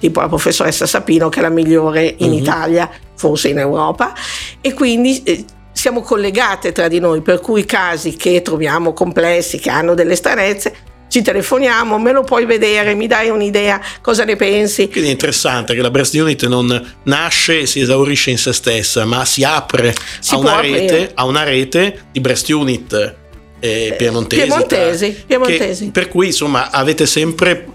tipo 0.00 0.20
la 0.20 0.28
professoressa 0.28 0.86
Sapino 0.86 1.28
che 1.28 1.40
è 1.40 1.42
la 1.42 1.50
migliore 1.50 2.14
in 2.18 2.30
uh-huh. 2.30 2.38
Italia, 2.38 2.90
forse 3.14 3.48
in 3.48 3.58
Europa, 3.58 4.14
e 4.62 4.72
quindi 4.72 5.22
eh, 5.24 5.44
siamo 5.72 6.00
collegate 6.00 6.72
tra 6.72 6.88
di 6.88 7.00
noi, 7.00 7.20
per 7.20 7.40
cui 7.40 7.60
i 7.60 7.64
casi 7.66 8.16
che 8.16 8.40
troviamo 8.40 8.94
complessi, 8.94 9.58
che 9.58 9.68
hanno 9.68 9.92
delle 9.92 10.16
stranezze, 10.16 10.74
ci 11.12 11.20
telefoniamo, 11.20 11.98
me 11.98 12.10
lo 12.10 12.24
puoi 12.24 12.46
vedere, 12.46 12.94
mi 12.94 13.06
dai 13.06 13.28
un'idea, 13.28 13.78
cosa 14.00 14.24
ne 14.24 14.34
pensi? 14.34 14.88
Quindi 14.88 15.10
è 15.10 15.12
interessante 15.12 15.74
che 15.74 15.82
la 15.82 15.90
Breast 15.90 16.14
Unit 16.14 16.46
non 16.46 16.94
nasce 17.02 17.60
e 17.60 17.66
si 17.66 17.80
esaurisce 17.80 18.30
in 18.30 18.38
se 18.38 18.54
stessa, 18.54 19.04
ma 19.04 19.26
si 19.26 19.44
apre 19.44 19.94
si 20.20 20.32
a, 20.34 20.38
una 20.38 20.60
rete, 20.60 21.10
a, 21.12 21.26
una 21.26 21.42
rete, 21.42 22.04
di 22.12 22.20
Breast 22.20 22.48
Unit 22.48 23.14
eh, 23.60 23.94
piemontesi. 23.98 24.42
Piemontesi, 24.42 25.24
piemontesi. 25.26 25.84
Che, 25.84 25.90
per 25.90 26.08
cui 26.08 26.28
insomma 26.28 26.70
avete 26.70 27.04
sempre 27.04 27.66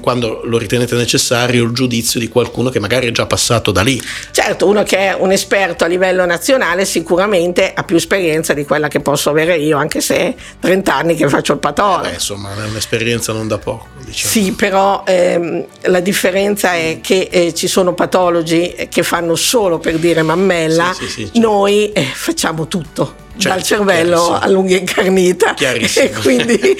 quando 0.00 0.40
lo 0.44 0.58
ritenete 0.58 0.94
necessario 0.94 1.64
il 1.64 1.72
giudizio 1.72 2.20
di 2.20 2.28
qualcuno 2.28 2.70
che 2.70 2.78
magari 2.78 3.08
è 3.08 3.10
già 3.10 3.26
passato 3.26 3.70
da 3.72 3.82
lì. 3.82 4.00
Certo, 4.30 4.68
uno 4.68 4.82
che 4.82 4.98
è 4.98 5.16
un 5.18 5.32
esperto 5.32 5.84
a 5.84 5.86
livello 5.86 6.24
nazionale 6.24 6.84
sicuramente 6.84 7.72
ha 7.74 7.82
più 7.82 7.96
esperienza 7.96 8.54
di 8.54 8.64
quella 8.64 8.88
che 8.88 9.00
posso 9.00 9.30
avere 9.30 9.56
io, 9.56 9.76
anche 9.76 10.00
se 10.00 10.34
30 10.60 10.94
anni 10.94 11.14
che 11.14 11.28
faccio 11.28 11.52
il 11.52 11.58
patologo. 11.58 12.08
Eh, 12.08 12.14
insomma, 12.14 12.54
è 12.54 12.68
un'esperienza 12.68 13.32
non 13.32 13.48
da 13.48 13.58
poco. 13.58 13.88
Diciamo. 14.04 14.32
Sì, 14.32 14.52
però 14.52 15.02
ehm, 15.06 15.64
la 15.82 16.00
differenza 16.00 16.74
è 16.74 16.98
che 17.00 17.28
eh, 17.30 17.54
ci 17.54 17.66
sono 17.66 17.94
patologi 17.94 18.86
che 18.88 19.02
fanno 19.02 19.34
solo 19.34 19.78
per 19.78 19.98
dire 19.98 20.22
mammella, 20.22 20.92
sì, 20.92 21.04
sì, 21.04 21.10
sì, 21.10 21.22
certo. 21.24 21.40
noi 21.40 21.92
eh, 21.92 22.04
facciamo 22.04 22.68
tutto 22.68 23.22
certo, 23.36 23.48
dal 23.48 23.62
cervello 23.62 24.38
all'unghia 24.38 24.78
incarnita. 24.78 25.54
Chiarissimo. 25.54 26.04
E 26.04 26.10
quindi 26.10 26.60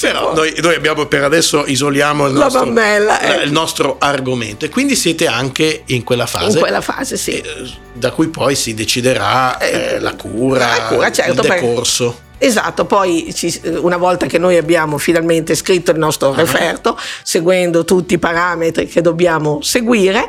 Però 0.00 0.34
noi, 0.34 0.54
noi, 0.60 0.74
abbiamo 0.74 1.06
per 1.06 1.24
adesso 1.24 1.64
isoliamo 1.66 2.26
il 2.26 2.34
nostro, 2.34 2.64
mammella, 2.64 3.20
ecco. 3.20 3.42
il 3.42 3.52
nostro, 3.52 3.96
argomento 3.98 4.64
e 4.64 4.68
quindi 4.68 4.96
siete 4.96 5.26
anche 5.26 5.82
in 5.86 6.04
quella 6.04 6.26
fase. 6.26 6.52
In 6.52 6.58
quella 6.58 6.80
fase, 6.80 7.16
sì. 7.16 7.38
Eh, 7.38 7.44
da 7.92 8.10
cui 8.10 8.28
poi 8.28 8.54
si 8.54 8.74
deciderà 8.74 9.58
eh, 9.58 9.70
eh 9.70 10.00
la 10.00 10.14
cura, 10.14 10.66
la 10.66 10.82
cura 10.84 11.12
certo, 11.12 11.42
il 11.42 11.48
decorso. 11.48 12.04
Per... 12.04 12.24
Esatto, 12.48 12.84
poi 12.84 13.32
ci, 13.34 13.60
una 13.80 13.96
volta 13.96 14.26
che 14.26 14.38
noi 14.38 14.56
abbiamo 14.56 14.98
finalmente 14.98 15.54
scritto 15.54 15.92
il 15.92 15.98
nostro 15.98 16.28
uh-huh. 16.28 16.34
referto, 16.34 16.98
seguendo 17.22 17.84
tutti 17.84 18.14
i 18.14 18.18
parametri 18.18 18.86
che 18.86 19.00
dobbiamo 19.00 19.60
seguire, 19.62 20.26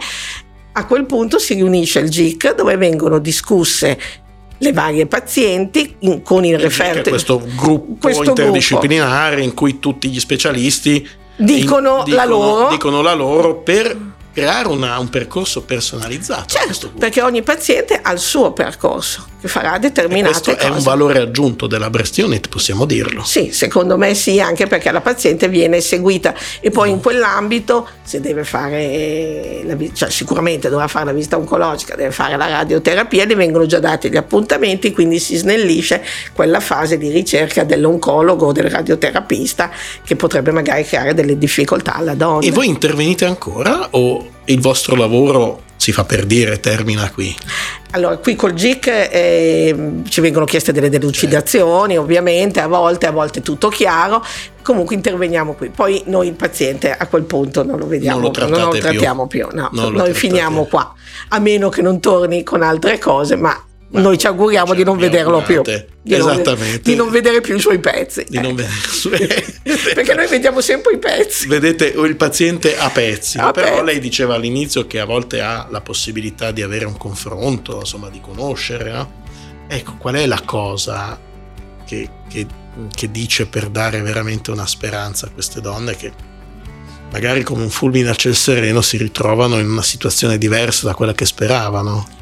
a 0.71 0.85
quel 0.85 1.05
punto 1.05 1.39
si 1.39 1.55
riunisce 1.55 1.99
il 1.99 2.09
GIC 2.09 2.55
dove 2.55 2.77
vengono 2.77 3.19
discusse 3.19 3.99
le 4.59 4.73
varie 4.73 5.05
pazienti 5.05 5.95
in, 5.99 6.21
con 6.21 6.45
il 6.45 6.57
referto. 6.57 7.09
Questo 7.09 7.41
gruppo 7.55 7.97
questo 8.01 8.23
interdisciplinare 8.23 9.35
gruppo. 9.35 9.49
in 9.49 9.53
cui 9.53 9.79
tutti 9.79 10.09
gli 10.09 10.19
specialisti 10.19 11.07
dicono, 11.35 11.99
in, 11.99 12.03
dicono, 12.05 12.15
la, 12.15 12.25
loro. 12.25 12.69
dicono 12.69 13.01
la 13.01 13.13
loro 13.13 13.55
per 13.55 13.95
creare 14.33 14.67
una, 14.67 14.99
un 14.99 15.09
percorso 15.09 15.63
personalizzato. 15.63 16.45
Certo, 16.47 16.91
perché 16.97 17.21
ogni 17.21 17.41
paziente 17.41 17.99
ha 18.01 18.11
il 18.11 18.19
suo 18.19 18.53
percorso 18.53 19.25
che 19.39 19.47
farà 19.47 19.77
determinate 19.77 20.29
e 20.29 20.41
questo 20.41 20.55
cose. 20.55 20.67
è 20.67 20.69
un 20.69 20.83
valore 20.83 21.19
aggiunto 21.19 21.67
della 21.67 21.89
breast 21.89 22.17
unit, 22.17 22.49
possiamo 22.49 22.85
dirlo. 22.85 23.23
Sì, 23.23 23.51
secondo 23.51 23.97
me 23.97 24.13
sì, 24.15 24.39
anche 24.39 24.65
perché 24.65 24.91
la 24.91 25.01
paziente 25.01 25.47
viene 25.47 25.79
seguita 25.79 26.33
e 26.59 26.71
poi 26.71 26.89
in 26.89 26.99
quell'ambito 26.99 27.87
se 28.03 28.19
deve 28.19 28.43
fare, 28.43 29.61
la, 29.63 29.75
cioè 29.93 30.09
sicuramente 30.09 30.69
dovrà 30.69 30.87
fare 30.87 31.05
la 31.05 31.13
visita 31.13 31.37
oncologica, 31.37 31.95
deve 31.95 32.11
fare 32.11 32.35
la 32.35 32.47
radioterapia, 32.47 33.25
le 33.25 33.35
vengono 33.35 33.65
già 33.65 33.79
dati 33.79 34.09
gli 34.09 34.17
appuntamenti, 34.17 34.91
quindi 34.91 35.19
si 35.19 35.35
snellisce 35.35 36.03
quella 36.33 36.59
fase 36.59 36.97
di 36.97 37.09
ricerca 37.09 37.63
dell'oncologo 37.63 38.47
o 38.47 38.51
del 38.51 38.69
radioterapista 38.69 39.69
che 40.03 40.15
potrebbe 40.15 40.51
magari 40.51 40.83
creare 40.83 41.13
delle 41.13 41.37
difficoltà 41.37 41.95
alla 41.95 42.15
donna. 42.15 42.45
E 42.45 42.51
voi 42.51 42.67
intervenite 42.67 43.25
ancora 43.25 43.89
o 43.91 44.35
il 44.45 44.61
vostro 44.61 44.95
lavoro 44.95 45.65
si 45.77 45.91
fa 45.91 46.03
per 46.03 46.25
dire 46.25 46.59
termina 46.59 47.09
qui? 47.09 47.35
Allora, 47.91 48.17
qui 48.17 48.35
col 48.35 48.53
GIC 48.53 48.87
eh, 48.87 49.75
ci 50.09 50.19
vengono 50.19 50.45
chieste 50.45 50.73
delle 50.73 50.89
delucidazioni, 50.89 51.93
certo. 51.93 52.01
ovviamente, 52.01 52.59
a 52.59 52.67
volte, 52.67 53.05
a 53.05 53.11
volte 53.11 53.41
tutto 53.41 53.69
chiaro. 53.69 54.23
Comunque 54.61 54.95
interveniamo 54.95 55.53
qui. 55.53 55.69
Poi 55.69 56.03
noi 56.07 56.27
il 56.27 56.33
paziente 56.33 56.91
a 56.91 57.07
quel 57.07 57.23
punto 57.23 57.63
non 57.63 57.79
lo 57.79 57.87
vediamo, 57.87 58.19
non 58.19 58.31
lo, 58.35 58.47
non 58.47 58.61
lo 58.73 58.77
trattiamo 58.77 59.27
più. 59.27 59.47
più 59.47 59.57
no, 59.57 59.69
noi 59.89 60.13
finiamo 60.13 60.65
qua, 60.65 60.93
a 61.29 61.39
meno 61.39 61.69
che 61.69 61.81
non 61.81 62.01
torni 62.01 62.43
con 62.43 62.61
altre 62.61 62.99
cose, 62.99 63.37
ma 63.37 63.57
Ma 63.89 64.01
noi 64.01 64.17
ci 64.17 64.27
auguriamo 64.27 64.73
di 64.73 64.83
non 64.83 64.97
vederlo 64.97 65.41
più. 65.41 65.61
Di 65.61 66.13
Esattamente. 66.13 66.71
Non, 66.71 66.81
di 66.83 66.95
non 66.95 67.09
vedere 67.09 67.39
più 67.39 67.55
i 67.55 67.59
suoi 67.59 67.79
pezzi. 67.79 68.25
Di 68.27 68.39
non 68.39 68.53
vedere 68.53 68.75
i 68.75 68.89
suoi 68.89 69.17
Perché 69.93 70.13
noi 70.13 70.27
vediamo 70.27 70.59
sempre 70.59 70.93
i 70.93 70.97
pezzi. 70.97 71.47
Vedete 71.47 71.85
il 71.85 72.15
paziente 72.17 72.77
a 72.77 72.89
pezzi. 72.89 73.37
A 73.37 73.51
però 73.51 73.69
pezzi. 73.69 73.85
lei 73.85 73.99
diceva 73.99 74.35
all'inizio 74.35 74.87
che 74.87 74.99
a 74.99 75.05
volte 75.05 75.39
ha 75.41 75.67
la 75.69 75.79
possibilità 75.79 76.51
di 76.51 76.61
avere 76.61 76.85
un 76.85 76.97
confronto, 76.97 77.79
insomma, 77.79 78.09
di 78.09 78.19
conoscere. 78.19 78.91
No? 78.91 79.11
Ecco, 79.67 79.95
qual 79.97 80.15
è 80.15 80.25
la 80.25 80.41
cosa 80.43 81.17
che, 81.85 82.09
che, 82.27 82.45
che 82.93 83.11
dice 83.11 83.47
per 83.47 83.69
dare 83.69 84.01
veramente 84.01 84.51
una 84.51 84.67
speranza 84.67 85.27
a 85.27 85.29
queste 85.29 85.61
donne 85.61 85.95
che 85.95 86.11
magari 87.09 87.41
come 87.43 87.63
un 87.63 87.69
fulmine 87.69 88.09
a 88.09 88.15
ciel 88.15 88.35
sereno 88.35 88.81
si 88.81 88.97
ritrovano 88.97 89.57
in 89.59 89.69
una 89.69 89.81
situazione 89.81 90.37
diversa 90.37 90.87
da 90.87 90.93
quella 90.93 91.13
che 91.13 91.25
speravano? 91.25 92.15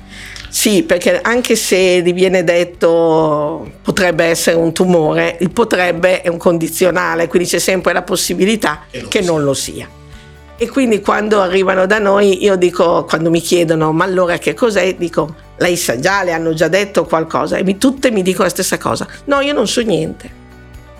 Sì, 0.55 0.83
perché 0.83 1.19
anche 1.21 1.57
se 1.57 2.01
gli 2.01 2.13
viene 2.13 2.45
detto 2.45 3.69
potrebbe 3.81 4.24
essere 4.24 4.55
un 4.55 4.71
tumore, 4.71 5.35
il 5.41 5.51
potrebbe 5.51 6.21
è 6.21 6.29
un 6.29 6.38
condizionale, 6.38 7.27
quindi 7.27 7.50
c'è 7.50 7.59
sempre 7.59 7.91
la 7.91 8.03
possibilità 8.03 8.85
Che 8.89 9.00
non 9.01 9.09
che 9.09 9.21
lo 9.21 9.53
sia. 9.53 9.85
E 10.57 10.69
quindi 10.69 11.01
quando 11.01 11.41
arrivano 11.41 11.85
da 11.85 12.00
noi, 12.00 12.41
io 12.41 12.55
dico, 12.55 13.03
quando 13.03 13.29
mi 13.29 13.41
chiedono, 13.41 13.91
ma 13.91 14.05
allora 14.05 14.38
che 14.38 14.53
cos'è? 14.53 14.95
Dico, 14.95 15.35
lei 15.57 15.75
sa 15.75 16.00
già, 16.00 16.24
le 16.24 16.31
hanno 16.31 16.53
già 16.53 16.69
detto 16.69 17.03
qualcosa? 17.03 17.57
E 17.57 17.63
mi- 17.65 17.77
tutte 17.77 18.09
mi 18.09 18.21
dicono 18.21 18.45
la 18.45 18.50
stessa 18.51 18.77
cosa. 18.77 19.05
No, 19.25 19.41
io 19.41 19.51
non 19.51 19.67
so 19.67 19.81
niente. 19.81 20.31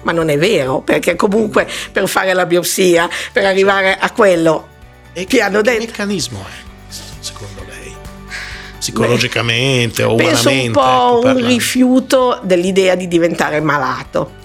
Ma 0.02 0.12
non 0.12 0.28
è 0.28 0.38
vero, 0.38 0.82
perché 0.82 1.16
comunque 1.16 1.66
per 1.94 2.10
fare 2.10 2.34
la 2.34 2.46
biopsia, 2.46 3.08
per 3.32 3.46
arrivare 3.46 3.96
a 3.98 4.12
quello 4.12 4.68
E 5.14 5.24
che 5.24 5.40
hanno 5.40 5.62
che 5.62 5.72
detto. 5.72 5.86
meccanismo 5.86 6.40
è? 6.40 6.65
Psicologicamente 8.92 10.04
o 10.04 10.16
Penso 10.16 10.50
umanamente? 10.50 10.68
un 10.68 10.74
po' 10.74 11.28
ecco, 11.28 11.40
un 11.40 11.46
rifiuto 11.48 12.40
dell'idea 12.44 12.96
di 12.96 13.08
diventare 13.08 13.60
malato. 13.62 14.44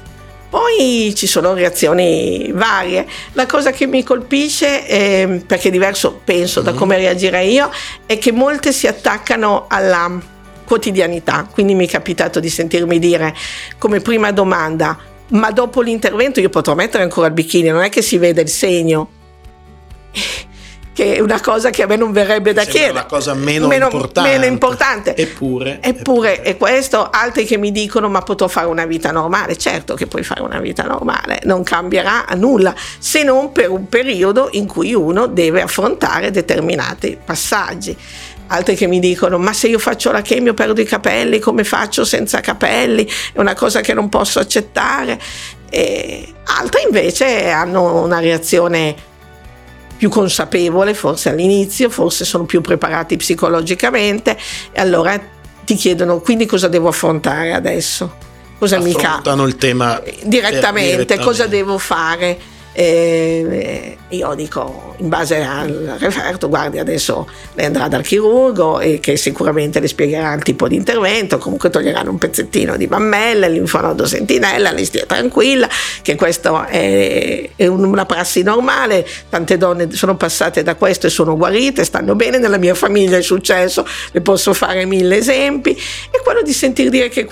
Poi 0.50 1.12
ci 1.14 1.26
sono 1.28 1.52
reazioni 1.54 2.50
varie. 2.52 3.06
La 3.34 3.46
cosa 3.46 3.70
che 3.70 3.86
mi 3.86 4.02
colpisce, 4.02 4.86
ehm, 4.88 5.40
perché 5.42 5.68
è 5.68 5.70
diverso 5.70 6.20
penso 6.24 6.60
da 6.60 6.72
Mhm. 6.72 6.76
come 6.76 6.96
reagirei 6.96 7.52
io, 7.52 7.70
è 8.06 8.18
che 8.18 8.32
molte 8.32 8.72
si 8.72 8.86
attaccano 8.88 9.66
alla 9.68 10.18
quotidianità. 10.64 11.46
Quindi 11.50 11.74
mi 11.74 11.86
è 11.86 11.90
capitato 11.90 12.40
di 12.40 12.48
sentirmi 12.48 12.98
dire 12.98 13.34
come 13.78 14.00
prima 14.00 14.32
domanda, 14.32 14.98
ma 15.28 15.52
dopo 15.52 15.82
l'intervento 15.82 16.40
io 16.40 16.48
potrò 16.48 16.74
mettere 16.74 17.04
ancora 17.04 17.28
il 17.28 17.32
bikini, 17.32 17.68
non 17.68 17.82
è 17.82 17.88
che 17.88 18.02
si 18.02 18.18
vede 18.18 18.40
il 18.40 18.48
segno. 18.48 19.10
Che 20.92 21.14
è 21.14 21.20
una 21.20 21.40
cosa 21.40 21.70
che 21.70 21.84
a 21.84 21.86
me 21.86 21.96
non 21.96 22.12
verrebbe 22.12 22.52
da 22.52 22.64
chiedere. 22.64 22.92
la 22.92 23.06
cosa 23.06 23.32
meno 23.32 23.72
importante. 23.72 24.30
meno 24.30 24.44
importante. 24.44 25.16
Eppure, 25.16 25.78
Eppure 25.80 26.42
è 26.42 26.56
questo, 26.56 27.08
altri 27.08 27.44
che 27.44 27.56
mi 27.56 27.70
dicono 27.70 28.08
ma 28.08 28.22
potrò 28.22 28.48
fare 28.48 28.66
una 28.66 28.86
vita 28.86 29.10
normale, 29.12 29.56
certo 29.56 29.94
che 29.94 30.06
puoi 30.06 30.24
fare 30.24 30.42
una 30.42 30.58
vita 30.58 30.82
normale, 30.82 31.40
non 31.44 31.62
cambierà 31.62 32.26
nulla, 32.34 32.74
se 32.98 33.22
non 33.22 33.52
per 33.52 33.70
un 33.70 33.88
periodo 33.88 34.48
in 34.52 34.66
cui 34.66 34.92
uno 34.92 35.26
deve 35.26 35.62
affrontare 35.62 36.30
determinati 36.30 37.16
passaggi. 37.24 37.96
Altri 38.48 38.74
che 38.74 38.88
mi 38.88 38.98
dicono 38.98 39.38
ma 39.38 39.52
se 39.52 39.68
io 39.68 39.78
faccio 39.78 40.10
la 40.10 40.22
chemio 40.22 40.54
perdo 40.54 40.80
i 40.80 40.84
capelli, 40.84 41.38
come 41.38 41.62
faccio 41.62 42.04
senza 42.04 42.40
capelli? 42.40 43.08
È 43.32 43.38
una 43.38 43.54
cosa 43.54 43.80
che 43.80 43.94
non 43.94 44.08
posso 44.08 44.40
accettare. 44.40 45.20
E 45.70 46.26
altri 46.46 46.82
invece 46.84 47.48
hanno 47.48 48.02
una 48.02 48.18
reazione 48.18 49.08
più 50.00 50.08
consapevole 50.08 50.94
forse 50.94 51.28
all'inizio, 51.28 51.90
forse 51.90 52.24
sono 52.24 52.46
più 52.46 52.62
preparati 52.62 53.18
psicologicamente 53.18 54.34
e 54.72 54.80
allora 54.80 55.20
ti 55.62 55.74
chiedono 55.74 56.20
quindi 56.20 56.46
cosa 56.46 56.68
devo 56.68 56.88
affrontare 56.88 57.52
adesso, 57.52 58.16
cosa 58.58 58.78
mi 58.78 58.92
capita 58.92 59.08
affrontano 59.08 59.44
il 59.44 59.56
tema 59.56 60.00
direttamente, 60.22 60.28
direttamente. 60.28 61.18
cosa 61.18 61.46
devo 61.46 61.76
fare. 61.76 62.38
E 62.72 63.96
io 64.08 64.34
dico 64.34 64.94
in 64.98 65.08
base 65.08 65.42
al 65.42 65.96
referto 65.98 66.48
guardi 66.48 66.78
adesso 66.78 67.28
lei 67.54 67.66
andrà 67.66 67.88
dal 67.88 68.02
chirurgo 68.02 68.80
e 68.80 69.00
che 69.00 69.16
sicuramente 69.16 69.80
le 69.80 69.88
spiegherà 69.88 70.32
il 70.34 70.42
tipo 70.42 70.68
di 70.68 70.76
intervento 70.76 71.38
comunque 71.38 71.70
toglieranno 71.70 72.10
un 72.10 72.18
pezzettino 72.18 72.76
di 72.76 72.86
mammella 72.86 73.46
linfonodo 73.46 74.06
sentinella 74.06 74.70
lei 74.72 74.84
stia 74.84 75.04
tranquilla 75.06 75.68
che 76.02 76.14
questo 76.14 76.64
è, 76.64 77.50
è 77.56 77.66
un- 77.66 77.84
una 77.84 78.06
prassi 78.06 78.42
normale. 78.42 79.06
Tante 79.28 79.56
donne 79.56 79.90
sono 79.92 80.16
passate 80.16 80.62
da 80.62 80.74
questo 80.76 81.06
e 81.06 81.10
sono 81.10 81.36
guarite 81.36 81.84
stanno 81.84 82.14
bene 82.14 82.38
nella 82.38 82.58
mia 82.58 82.74
famiglia 82.74 83.16
è 83.16 83.22
successo 83.22 83.84
le 84.12 84.20
posso 84.20 84.52
fare 84.54 84.84
mille 84.86 85.16
esempi. 85.16 85.70
E 85.70 86.20
quello 86.22 86.42
di 86.42 86.52
sentir 86.52 86.88
dire 86.88 87.08
che 87.08 87.24